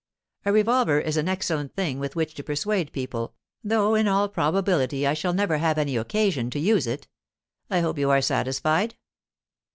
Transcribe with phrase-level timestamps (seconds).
[0.45, 5.05] A revolver is an excellent thing with which to persuade people, though in all probability
[5.05, 7.07] I shall never have any occasion to use it.
[7.69, 8.95] I hope you are satisfied.